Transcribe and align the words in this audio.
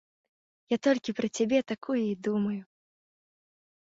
Я 0.73 0.77
толькі 0.87 1.15
пра 1.19 1.27
цябе 1.41 1.59
такую 1.71 1.99
і 2.07 2.17
думаю. 2.27 2.57